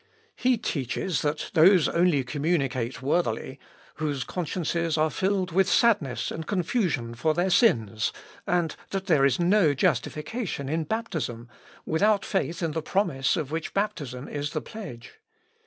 He 0.35 0.57
teaches 0.57 1.21
that 1.21 1.51
those 1.53 1.87
only 1.87 2.23
communicate 2.23 3.03
worthily 3.03 3.59
whose 3.97 4.23
consciences 4.23 4.97
are 4.97 5.11
filled 5.11 5.51
with 5.51 5.69
sadness 5.69 6.31
and 6.31 6.47
confusion 6.47 7.13
for 7.13 7.35
their 7.35 7.51
sins, 7.51 8.11
and 8.47 8.75
that 8.89 9.05
there 9.05 9.25
is 9.25 9.39
no 9.39 9.75
justification 9.75 10.67
in 10.69 10.85
baptism, 10.85 11.49
without 11.85 12.25
faith 12.25 12.63
in 12.63 12.71
the 12.71 12.81
promise 12.81 13.37
of 13.37 13.51
which 13.51 13.75
baptism 13.75 14.27
is 14.27 14.53
the 14.53 14.61
pledge. 14.61 15.19